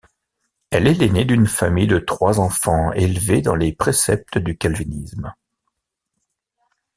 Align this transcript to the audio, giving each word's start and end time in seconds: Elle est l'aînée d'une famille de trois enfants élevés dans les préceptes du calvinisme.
Elle 0.71 0.87
est 0.87 0.95
l'aînée 0.95 1.25
d'une 1.25 1.45
famille 1.45 1.85
de 1.85 1.99
trois 1.99 2.39
enfants 2.39 2.91
élevés 2.93 3.43
dans 3.43 3.53
les 3.53 3.71
préceptes 3.71 4.39
du 4.39 4.57
calvinisme. 4.57 5.31